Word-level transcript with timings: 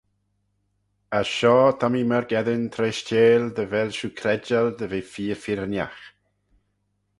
As 1.19 1.27
shoh 1.37 1.71
ta 1.79 1.87
mee 1.91 2.07
myrgeddyn 2.09 2.65
treishteil 2.75 3.43
dy 3.55 3.65
vel 3.71 3.89
shiu 3.97 4.09
credjal 4.19 4.67
dy 4.77 4.85
ve 4.91 4.99
feer 5.13 5.39
firrinagh. 5.43 6.01